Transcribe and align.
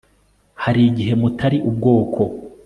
Hari 0.63 0.81
igihe 0.89 1.13
mutari 1.21 1.57
ubwoko 1.69 2.21